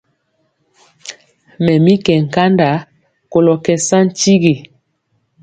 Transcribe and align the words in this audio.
Mɛ 1.63 1.73
mi 1.83 1.93
nkanda 2.25 2.69
kolɔ 3.31 3.53
kɛ 3.63 3.73
saŋ 3.87 4.03
tigi. 4.17 4.55